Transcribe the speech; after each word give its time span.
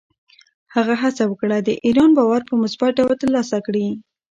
هغه 0.75 0.93
هڅه 1.03 1.23
وکړه، 1.27 1.57
د 1.61 1.69
ایران 1.85 2.09
باور 2.17 2.41
په 2.49 2.53
مثبت 2.63 2.91
ډول 2.99 3.15
ترلاسه 3.23 3.57
کړي. 3.65 3.87